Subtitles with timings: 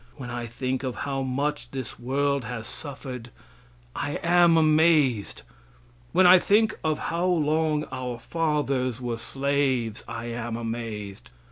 [0.15, 3.29] When I think of how much this world has suffered,
[3.95, 5.43] I am amazed.
[6.11, 11.29] When I think of how long our fathers were slaves, I am amazed.